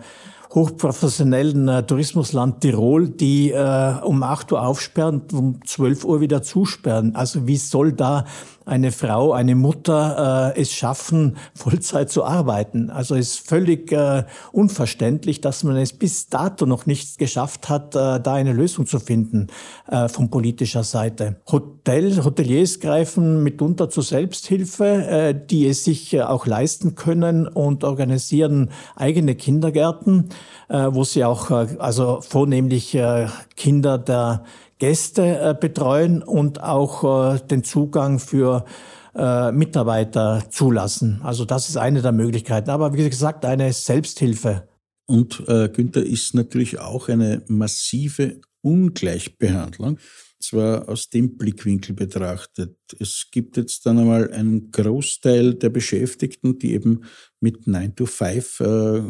[0.53, 7.15] hochprofessionellen äh, Tourismusland Tirol, die äh, um 8 Uhr aufsperren, um 12 Uhr wieder zusperren.
[7.15, 8.25] Also wie soll da
[8.65, 12.89] eine Frau, eine Mutter äh, es schaffen, Vollzeit zu arbeiten.
[12.89, 18.19] Also ist völlig äh, unverständlich, dass man es bis dato noch nicht geschafft hat, äh,
[18.19, 19.47] da eine Lösung zu finden
[19.87, 21.37] äh, von politischer Seite.
[21.51, 27.83] Hotel, Hoteliers greifen mitunter zur Selbsthilfe, äh, die es sich äh, auch leisten können und
[27.83, 30.29] organisieren eigene Kindergärten,
[30.69, 34.43] äh, wo sie auch äh, also vornehmlich äh, Kinder der
[34.81, 38.65] Gäste äh, betreuen und auch äh, den Zugang für
[39.13, 41.21] äh, Mitarbeiter zulassen.
[41.23, 42.71] Also das ist eine der Möglichkeiten.
[42.71, 44.67] Aber wie gesagt, eine Selbsthilfe.
[45.05, 49.99] Und äh, Günther ist natürlich auch eine massive Ungleichbehandlung
[50.39, 52.75] zwar aus dem Blickwinkel betrachtet.
[52.99, 57.03] Es gibt jetzt dann einmal einen Großteil der Beschäftigten, die eben
[57.39, 59.01] mit 9 to 5 äh,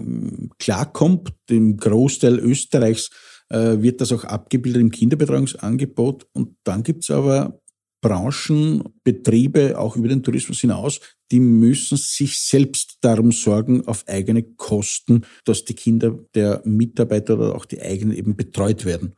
[0.60, 1.34] klarkommt.
[1.50, 3.10] Im Großteil Österreichs
[3.52, 6.28] äh, wird das auch abgebildet im Kinderbetreuungsangebot.
[6.34, 7.60] Und dann gibt es aber
[8.02, 11.00] Branchen, Betriebe, auch über den Tourismus hinaus,
[11.32, 17.56] die müssen sich selbst darum sorgen, auf eigene Kosten, dass die Kinder der Mitarbeiter oder
[17.56, 19.14] auch die eigenen eben betreut werden.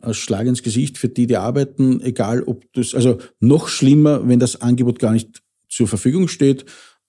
[0.00, 4.38] Als Schlag ins Gesicht für die, die arbeiten, egal ob das, also noch schlimmer, wenn
[4.38, 6.64] das Angebot gar nicht zur Verfügung steht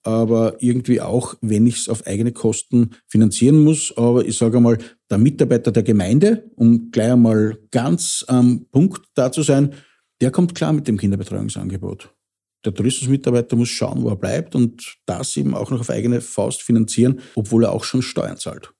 [0.08, 3.93] aber irgendwie auch, wenn ich es auf eigene Kosten finanzieren muss.
[3.98, 4.78] Aber ich sage einmal,
[5.10, 9.74] der Mitarbeiter der Gemeinde, um gleich einmal ganz am Punkt da zu sein,
[10.22, 12.15] der kommt klar mit dem Kinderbetreuungsangebot.
[12.63, 16.62] Der Tourismusmitarbeiter muss schauen, wo er bleibt und das eben auch noch auf eigene Faust
[16.62, 18.74] finanzieren, obwohl er auch schon Steuern zahlt.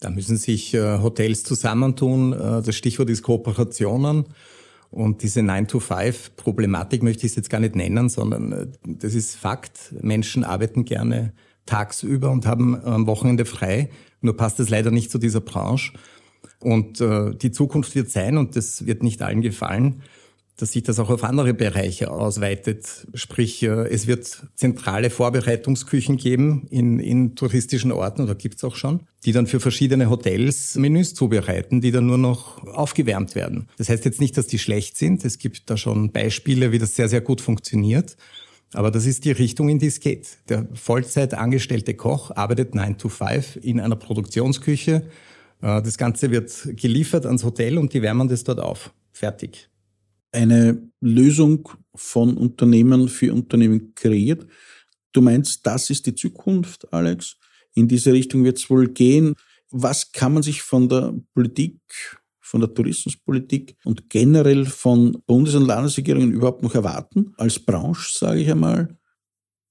[0.00, 2.32] Da müssen sich äh, Hotels zusammentun.
[2.32, 4.24] Äh, das Stichwort ist Kooperationen.
[4.94, 9.92] Und diese 9-to-5-Problematik möchte ich es jetzt gar nicht nennen, sondern äh, das ist Fakt.
[10.00, 11.32] Menschen arbeiten gerne
[11.66, 13.90] tagsüber und haben am Wochenende frei.
[14.20, 15.94] Nur passt es leider nicht zu dieser Branche.
[16.60, 20.02] Und äh, die Zukunft wird sein, und das wird nicht allen gefallen,
[20.56, 23.06] dass sich das auch auf andere Bereiche ausweitet.
[23.14, 29.00] Sprich, äh, es wird zentrale Vorbereitungsküchen geben in, in touristischen Orten, oder gibt's auch schon,
[29.24, 33.68] die dann für verschiedene Hotels Menüs zubereiten, die dann nur noch aufgewärmt werden.
[33.78, 35.24] Das heißt jetzt nicht, dass die schlecht sind.
[35.24, 38.16] Es gibt da schon Beispiele, wie das sehr, sehr gut funktioniert.
[38.72, 40.38] Aber das ist die Richtung, in die es geht.
[40.48, 45.02] Der Vollzeit angestellte Koch arbeitet 9 to 5 in einer Produktionsküche.
[45.62, 48.92] Äh, das Ganze wird geliefert ans Hotel und die wärmen das dort auf.
[49.12, 49.68] Fertig
[50.34, 54.46] eine Lösung von Unternehmen für Unternehmen kreiert.
[55.12, 57.36] Du meinst, das ist die Zukunft, Alex?
[57.74, 59.34] In diese Richtung wird es wohl gehen.
[59.70, 61.80] Was kann man sich von der Politik,
[62.40, 67.32] von der Tourismuspolitik und generell von Bundes- und Landesregierungen überhaupt noch erwarten?
[67.36, 68.96] Als Branche, sage ich einmal.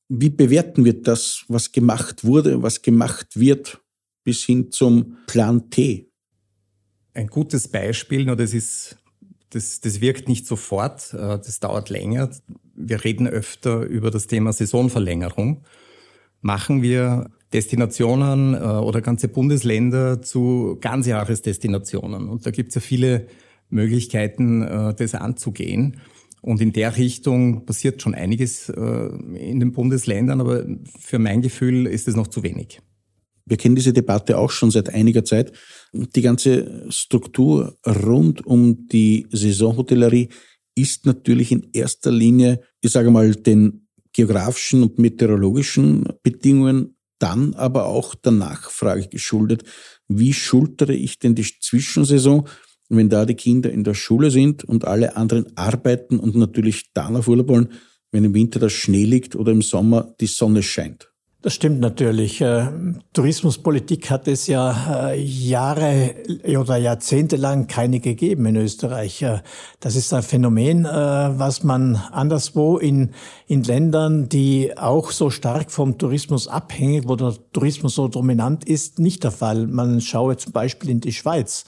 [0.10, 3.82] Wie bewerten wir das, was gemacht wurde, was gemacht wird,
[4.23, 6.10] bis hin zum Plan T?
[7.13, 8.97] Ein gutes Beispiel, nur das ist
[9.54, 12.30] das, das wirkt nicht sofort, äh, das dauert länger.
[12.76, 15.62] Wir reden öfter über das Thema Saisonverlängerung.
[16.42, 22.30] Machen wir Destinationen äh, oder ganze Bundesländer zu Ganzjahresdestinationen.
[22.30, 23.28] Und da gibt es ja viele
[23.70, 25.98] Möglichkeiten, äh, das anzugehen.
[26.42, 30.66] Und in der Richtung passiert schon einiges in den Bundesländern, aber
[31.00, 32.82] für mein Gefühl ist es noch zu wenig.
[33.46, 35.52] Wir kennen diese Debatte auch schon seit einiger Zeit.
[35.94, 40.30] Die ganze Struktur rund um die Saisonhotellerie
[40.76, 47.86] ist natürlich in erster Linie, ich sage mal, den geografischen und meteorologischen Bedingungen, dann aber
[47.86, 49.64] auch der Nachfrage geschuldet.
[50.08, 52.48] Wie schultere ich denn die Zwischensaison,
[52.90, 57.16] wenn da die Kinder in der Schule sind und alle anderen arbeiten und natürlich dann
[57.16, 57.72] auf Urlaub wollen,
[58.12, 61.12] wenn im Winter der Schnee liegt oder im Sommer die Sonne scheint?
[61.44, 62.40] Das stimmt natürlich.
[62.40, 62.68] Äh,
[63.12, 66.16] Tourismuspolitik hat es ja äh, Jahre
[66.58, 69.22] oder Jahrzehnte lang keine gegeben in Österreich.
[69.24, 69.42] Äh,
[69.82, 73.12] das ist ein Phänomen, was man anderswo in,
[73.48, 79.00] in Ländern, die auch so stark vom Tourismus abhängig, wo der Tourismus so dominant ist,
[79.00, 79.68] nicht der Fall.
[79.68, 81.66] Man schaue zum Beispiel in die Schweiz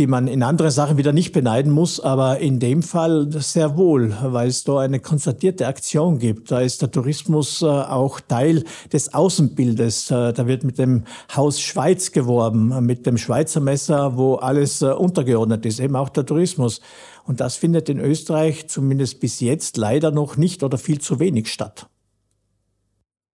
[0.00, 4.16] die man in anderen Sachen wieder nicht beneiden muss, aber in dem Fall sehr wohl,
[4.22, 6.50] weil es da eine konstatierte Aktion gibt.
[6.50, 10.10] Da ist der Tourismus äh, auch Teil des Außenbildes.
[10.10, 11.04] Äh, da wird mit dem
[11.36, 16.24] Haus Schweiz geworben, mit dem Schweizer Messer, wo alles äh, untergeordnet ist, eben auch der
[16.24, 16.80] Tourismus.
[17.26, 21.52] Und das findet in Österreich zumindest bis jetzt leider noch nicht oder viel zu wenig
[21.52, 21.90] statt.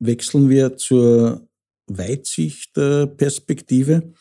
[0.01, 1.47] Wechseln wir zur
[1.87, 4.13] Weitsichtperspektive.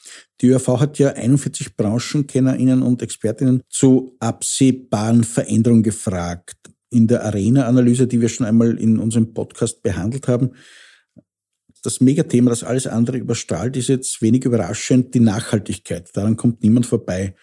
[0.41, 6.57] Die ÖRV hat ja 41 BranchenkennerInnen und ExpertInnen zu absehbaren Veränderungen gefragt.
[6.91, 10.51] In der Arena-Analyse, die wir schon einmal in unserem Podcast behandelt haben,
[11.85, 16.09] das Megathema, das alles andere überstrahlt, ist jetzt wenig überraschend die Nachhaltigkeit.
[16.13, 17.35] Daran kommt niemand vorbei.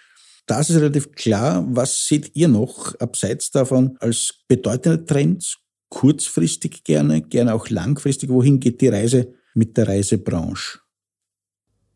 [0.47, 1.67] Das ist relativ klar.
[1.71, 5.59] Was seht ihr noch abseits davon als bedeutende Trends?
[5.91, 8.31] Kurzfristig gerne, gerne auch langfristig.
[8.31, 10.83] Wohin geht die Reise mit der Reisebranche?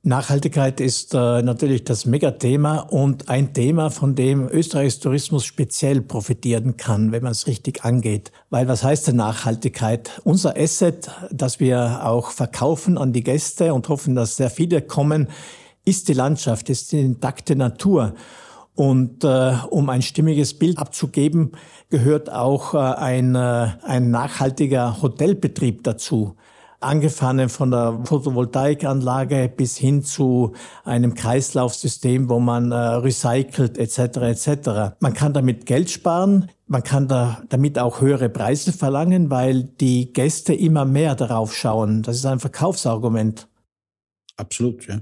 [0.06, 6.76] Nachhaltigkeit ist äh, natürlich das Megathema und ein Thema, von dem Österreichs Tourismus speziell profitieren
[6.76, 8.30] kann, wenn man es richtig angeht.
[8.48, 10.20] Weil was heißt denn Nachhaltigkeit?
[10.22, 15.26] Unser Asset, das wir auch verkaufen an die Gäste und hoffen, dass sehr viele kommen,
[15.84, 18.14] ist die Landschaft, ist die intakte Natur.
[18.76, 21.50] Und äh, um ein stimmiges Bild abzugeben,
[21.90, 26.36] gehört auch äh, ein, äh, ein nachhaltiger Hotelbetrieb dazu
[26.80, 30.52] angefangen von der Photovoltaikanlage bis hin zu
[30.84, 33.98] einem Kreislaufsystem, wo man äh, recycelt etc.
[33.98, 34.96] etc.
[35.00, 40.12] Man kann damit Geld sparen, man kann da, damit auch höhere Preise verlangen, weil die
[40.12, 42.02] Gäste immer mehr darauf schauen.
[42.02, 43.48] Das ist ein Verkaufsargument.
[44.36, 45.00] Absolut, ja.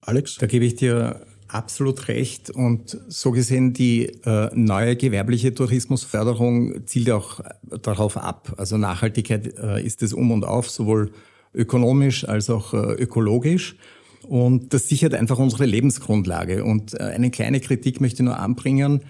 [0.00, 0.36] Alex?
[0.36, 2.50] Da gebe ich dir absolut recht.
[2.50, 7.40] Und so gesehen, die äh, neue gewerbliche Tourismusförderung zielt auch
[7.82, 8.54] darauf ab.
[8.56, 11.10] Also Nachhaltigkeit äh, ist es um und auf, sowohl
[11.54, 13.76] ökonomisch als auch äh, ökologisch.
[14.22, 16.64] Und das sichert einfach unsere Lebensgrundlage.
[16.64, 19.00] Und äh, eine kleine Kritik möchte ich nur anbringen.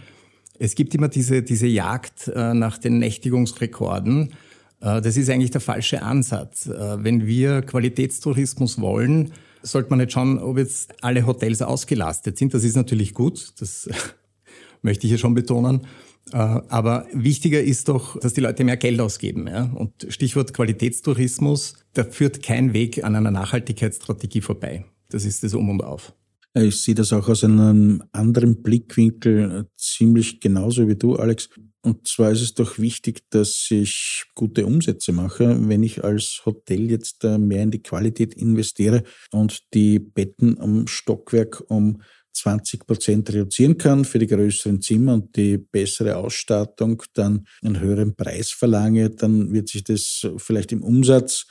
[0.59, 4.35] Es gibt immer diese, diese Jagd äh, nach den Nächtigungsrekorden.
[4.81, 6.69] Äh, das ist eigentlich der falsche Ansatz.
[6.69, 12.55] Wenn wir Qualitätstourismus wollen, sollte man nicht schauen, ob jetzt alle Hotels ausgelastet sind.
[12.55, 13.89] Das ist natürlich gut, das
[14.83, 15.87] möchte ich hier schon betonen.
[16.33, 19.49] Äh, aber wichtiger ist doch, dass die Leute mehr Geld ausgeben.
[19.75, 24.85] Und Stichwort Qualitätstourismus, da führt kein Weg an einer Nachhaltigkeitsstrategie vorbei.
[25.11, 26.13] Das ist das Um und Auf.
[26.61, 31.51] Ich sehe das auch aus einem anderen Blickwinkel ziemlich genauso wie du, Alex.
[31.83, 36.91] Und zwar ist es doch wichtig, dass ich gute Umsätze mache, wenn ich als Hotel
[36.91, 43.79] jetzt mehr in die Qualität investiere und die Betten am Stockwerk um 20 Prozent reduzieren
[43.79, 49.53] kann für die größeren Zimmer und die bessere Ausstattung dann einen höheren Preis verlange, dann
[49.53, 51.47] wird sich das vielleicht im Umsatz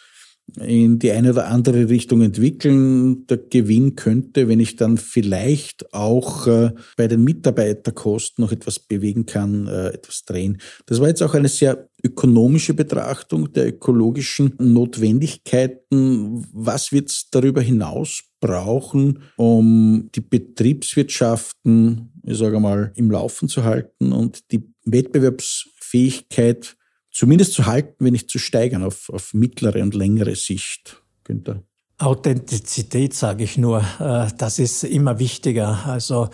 [0.56, 3.28] in die eine oder andere Richtung entwickeln.
[3.28, 9.26] Der Gewinn könnte, wenn ich dann vielleicht auch äh, bei den Mitarbeiterkosten noch etwas bewegen
[9.26, 10.60] kann, äh, etwas drehen.
[10.86, 16.46] Das war jetzt auch eine sehr ökonomische Betrachtung der ökologischen Notwendigkeiten.
[16.54, 23.64] Was wird es darüber hinaus brauchen, um die Betriebswirtschaften, ich sage mal, im Laufen zu
[23.64, 26.77] halten und die Wettbewerbsfähigkeit
[27.17, 31.63] zumindest zu halten, wenn nicht zu steigern auf, auf mittlere und längere Sicht, Günther?
[31.97, 35.88] Authentizität, sage ich nur, äh, das ist immer wichtiger.
[35.88, 36.30] Also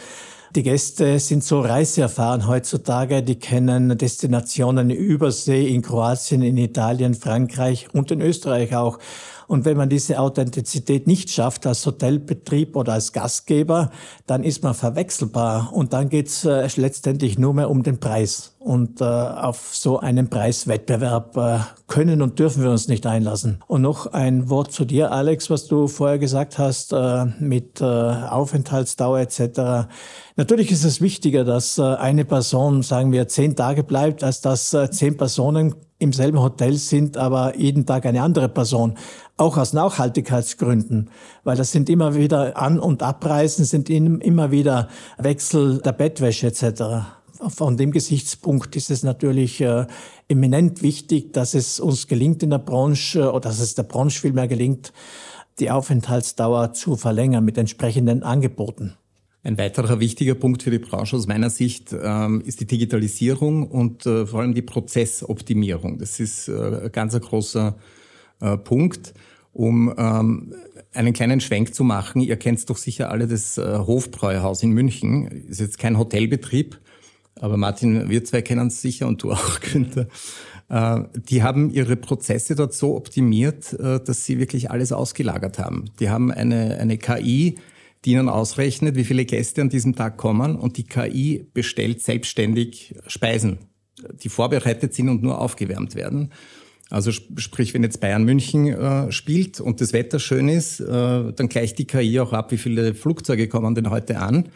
[0.56, 7.88] die Gäste sind so reiseerfahren heutzutage, die kennen Destinationen Übersee in Kroatien, in Italien, Frankreich
[7.94, 9.00] und in Österreich auch.
[9.48, 13.90] Und wenn man diese Authentizität nicht schafft als Hotelbetrieb oder als Gastgeber,
[14.28, 18.53] dann ist man verwechselbar und dann geht's äh, letztendlich nur mehr um den Preis.
[18.64, 23.62] Und äh, auf so einen Preiswettbewerb äh, können und dürfen wir uns nicht einlassen.
[23.68, 27.84] Und noch ein Wort zu dir, Alex, was du vorher gesagt hast äh, mit äh,
[27.84, 29.90] Aufenthaltsdauer etc.
[30.38, 34.74] Natürlich ist es wichtiger, dass äh, eine Person, sagen wir, zehn Tage bleibt, als dass
[34.74, 38.96] äh, zehn Personen im selben Hotel sind, aber jeden Tag eine andere Person.
[39.38, 41.10] Auch aus Nachhaltigkeitsgründen,
[41.44, 47.23] weil das sind immer wieder An- und Abreisen, sind immer wieder Wechsel der Bettwäsche etc.
[47.50, 49.86] Von dem Gesichtspunkt ist es natürlich äh,
[50.28, 54.48] eminent wichtig, dass es uns gelingt in der Branche oder dass es der Branche vielmehr
[54.48, 54.94] gelingt,
[55.60, 58.96] die Aufenthaltsdauer zu verlängern mit entsprechenden Angeboten.
[59.46, 64.06] Ein weiterer wichtiger Punkt für die Branche aus meiner Sicht ähm, ist die Digitalisierung und
[64.06, 65.98] äh, vor allem die Prozessoptimierung.
[65.98, 67.76] Das ist äh, ein ganz großer
[68.40, 69.14] äh, Punkt,
[69.52, 70.56] um ähm,
[70.94, 72.22] einen kleinen Schwenk zu machen.
[72.22, 75.28] Ihr kennt doch sicher alle das äh, Hofbräuhaus in München.
[75.28, 76.80] Ist jetzt kein Hotelbetrieb,
[77.40, 80.08] aber Martin, wir zwei kennen es sicher und du auch, Günther.
[80.70, 85.86] Äh, die haben ihre Prozesse dort so optimiert, äh, dass sie wirklich alles ausgelagert haben.
[86.00, 87.58] Die haben eine, eine KI,
[88.06, 92.96] die ihnen ausrechnet, wie viele Gäste an diesem Tag kommen und die KI bestellt selbstständig
[93.08, 93.60] Speisen,
[94.22, 96.32] die vorbereitet sind und nur aufgewärmt werden.
[96.90, 100.86] Also sprich, wenn jetzt Bayern München äh, spielt und das Wetter schön ist, äh,
[101.34, 104.50] dann gleicht die KI auch ab, wie viele Flugzeuge kommen denn heute an.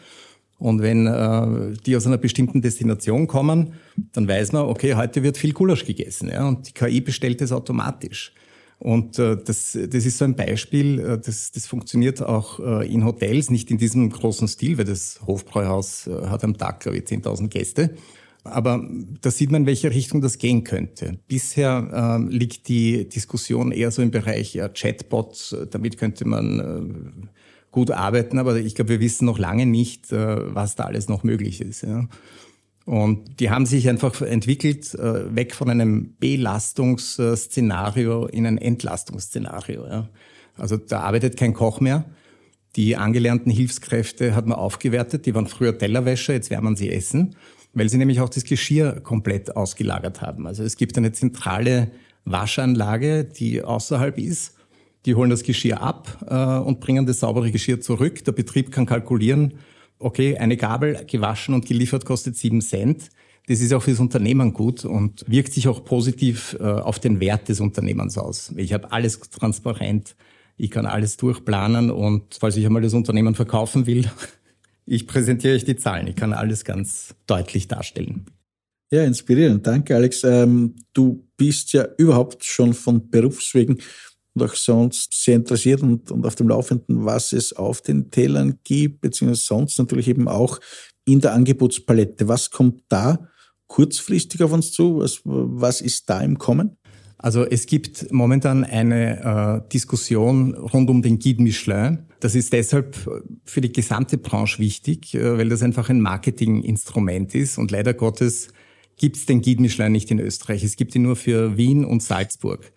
[0.58, 3.74] Und wenn äh, die aus einer bestimmten Destination kommen,
[4.12, 6.30] dann weiß man, okay, heute wird viel Gulasch gegessen.
[6.30, 8.32] Ja, und die KI bestellt es automatisch.
[8.80, 13.04] Und äh, das, das ist so ein Beispiel, äh, das, das funktioniert auch äh, in
[13.04, 17.04] Hotels, nicht in diesem großen Stil, weil das Hofbräuhaus äh, hat am Tag, glaube ich,
[17.04, 17.94] 10.000 Gäste.
[18.44, 18.88] Aber
[19.20, 21.18] da sieht man, in welche Richtung das gehen könnte.
[21.26, 25.56] Bisher äh, liegt die Diskussion eher so im Bereich ja, Chatbots.
[25.70, 27.28] Damit könnte man äh,
[27.70, 31.24] gut arbeiten, aber ich glaube, wir wissen noch lange nicht, äh, was da alles noch
[31.24, 31.82] möglich ist.
[31.82, 32.08] Ja.
[32.84, 39.86] Und die haben sich einfach entwickelt, äh, weg von einem Belastungsszenario in ein Entlastungsszenario.
[39.86, 40.08] Ja.
[40.56, 42.06] Also da arbeitet kein Koch mehr.
[42.76, 45.26] Die angelernten Hilfskräfte hat man aufgewertet.
[45.26, 47.36] Die waren früher Tellerwäscher, jetzt werden man sie essen,
[47.74, 50.46] weil sie nämlich auch das Geschirr komplett ausgelagert haben.
[50.46, 51.90] Also es gibt eine zentrale
[52.24, 54.57] Waschanlage, die außerhalb ist.
[55.08, 58.22] Die holen das Geschirr ab äh, und bringen das saubere Geschirr zurück.
[58.26, 59.54] Der Betrieb kann kalkulieren,
[59.98, 63.08] okay, eine Gabel gewaschen und geliefert kostet sieben Cent.
[63.46, 67.48] Das ist auch fürs Unternehmen gut und wirkt sich auch positiv äh, auf den Wert
[67.48, 68.52] des Unternehmens aus.
[68.56, 70.14] Ich habe alles transparent,
[70.58, 74.10] ich kann alles durchplanen und falls ich einmal das Unternehmen verkaufen will,
[74.84, 76.06] ich präsentiere euch die Zahlen.
[76.06, 78.26] Ich kann alles ganz deutlich darstellen.
[78.90, 79.66] Ja, inspirierend.
[79.66, 80.22] Danke, Alex.
[80.24, 83.78] Ähm, du bist ja überhaupt schon von Berufswegen
[84.42, 89.00] auch sonst sehr interessiert und, und auf dem Laufenden, was es auf den Tälern gibt,
[89.00, 90.60] beziehungsweise sonst natürlich eben auch
[91.04, 92.28] in der Angebotspalette.
[92.28, 93.28] Was kommt da
[93.66, 94.98] kurzfristig auf uns zu?
[94.98, 96.76] Was, was ist da im Kommen?
[97.18, 102.06] Also es gibt momentan eine äh, Diskussion rund um den Guide Michelin.
[102.20, 102.96] Das ist deshalb
[103.44, 107.58] für die gesamte Branche wichtig, äh, weil das einfach ein Marketinginstrument ist.
[107.58, 108.48] Und leider Gottes
[108.96, 110.62] gibt es den Guide Michelin nicht in Österreich.
[110.62, 112.72] Es gibt ihn nur für Wien und Salzburg.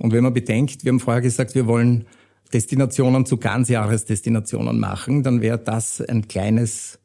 [0.00, 2.06] Und wenn man bedenkt, wir haben vorher gesagt, wir wollen
[2.54, 6.98] Destinationen zu Ganzjahresdestinationen machen, dann wäre das ein kleines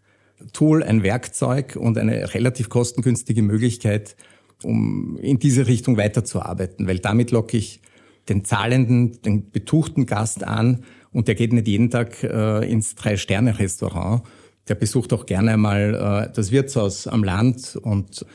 [0.53, 4.15] Tool, ein Werkzeug und eine relativ kostengünstige Möglichkeit,
[4.63, 7.81] um in diese Richtung weiterzuarbeiten, weil damit locke ich
[8.29, 14.23] den zahlenden, den betuchten Gast an Und der geht nicht jeden Tag äh, ins Drei-Sterne-Restaurant.
[14.69, 18.25] Der besucht auch gerne einmal äh, das Wirtshaus am Land und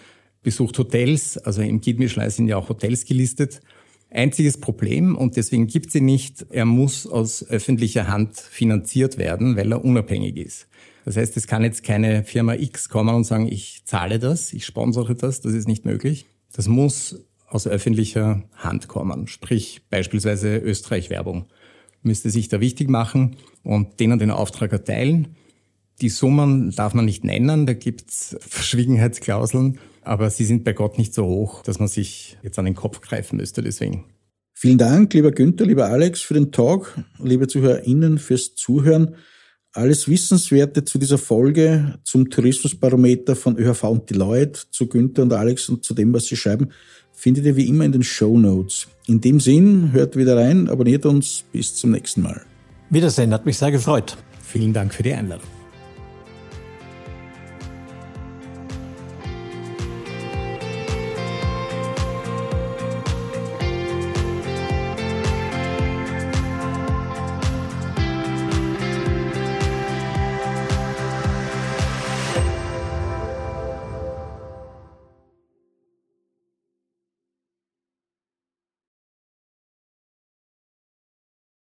[0.42, 1.38] besucht Hotels.
[1.38, 3.62] Also im Guide sind ja auch Hotels gelistet.
[4.10, 9.72] Einziges Problem, und deswegen gibt sie nicht, er muss aus öffentlicher Hand finanziert werden, weil
[9.72, 10.66] er unabhängig ist.
[11.04, 14.66] Das heißt, es kann jetzt keine Firma X kommen und sagen, ich zahle das, ich
[14.66, 16.26] sponsere das, das ist nicht möglich.
[16.52, 21.46] Das muss aus öffentlicher Hand kommen, sprich beispielsweise Österreich Werbung
[22.02, 25.36] müsste sich da wichtig machen und denen den Auftrag erteilen.
[26.00, 31.12] Die Summen darf man nicht nennen, da gibt's Verschwiegenheitsklauseln, aber sie sind bei Gott nicht
[31.12, 34.06] so hoch, dass man sich jetzt an den Kopf greifen müsste deswegen.
[34.54, 39.14] Vielen Dank, lieber Günther, lieber Alex, für den Talk, liebe ZuhörerInnen, fürs Zuhören.
[39.72, 45.68] Alles Wissenswerte zu dieser Folge, zum Tourismusbarometer von ÖHV und Deloitte, zu Günther und Alex
[45.68, 46.70] und zu dem, was sie schreiben,
[47.12, 48.88] findet ihr wie immer in den Show Notes.
[49.06, 52.42] In dem Sinn, hört wieder rein, abonniert uns, bis zum nächsten Mal.
[52.90, 54.16] Wiedersehen, hat mich sehr gefreut.
[54.42, 55.59] Vielen Dank für die Einladung.